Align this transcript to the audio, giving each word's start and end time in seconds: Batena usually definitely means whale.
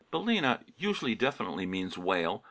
Batena 0.09 0.61
usually 0.79 1.13
definitely 1.13 1.67
means 1.67 1.95
whale. 1.95 2.39